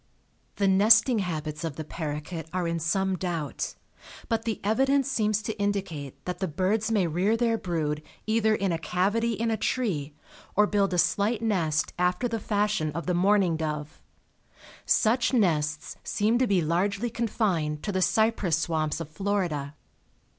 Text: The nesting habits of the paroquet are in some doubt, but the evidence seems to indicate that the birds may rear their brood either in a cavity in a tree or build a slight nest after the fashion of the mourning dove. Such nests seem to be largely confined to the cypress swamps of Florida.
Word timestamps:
The 0.55 0.67
nesting 0.67 1.19
habits 1.19 1.63
of 1.63 1.75
the 1.75 1.83
paroquet 1.83 2.45
are 2.51 2.67
in 2.67 2.79
some 2.79 3.17
doubt, 3.17 3.75
but 4.29 4.45
the 4.45 4.59
evidence 4.63 5.11
seems 5.11 5.43
to 5.43 5.53
indicate 5.59 6.25
that 6.25 6.39
the 6.39 6.47
birds 6.47 6.91
may 6.91 7.05
rear 7.05 7.37
their 7.37 7.55
brood 7.55 8.01
either 8.25 8.55
in 8.55 8.71
a 8.71 8.79
cavity 8.79 9.33
in 9.33 9.51
a 9.51 9.57
tree 9.57 10.15
or 10.55 10.65
build 10.65 10.91
a 10.95 10.97
slight 10.97 11.43
nest 11.43 11.93
after 11.99 12.27
the 12.27 12.39
fashion 12.39 12.91
of 12.93 13.05
the 13.05 13.13
mourning 13.13 13.57
dove. 13.57 14.01
Such 14.87 15.33
nests 15.33 15.97
seem 16.03 16.39
to 16.39 16.47
be 16.47 16.63
largely 16.63 17.11
confined 17.11 17.83
to 17.83 17.91
the 17.91 18.01
cypress 18.01 18.57
swamps 18.57 18.99
of 19.01 19.07
Florida. 19.07 19.75